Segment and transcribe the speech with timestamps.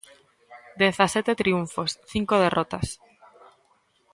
[0.81, 2.87] Dezasete triunfos, cinco derrotas.